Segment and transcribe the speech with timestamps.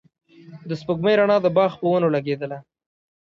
[0.69, 2.57] د سپوږمۍ رڼا د باغ په ونو لګېدله.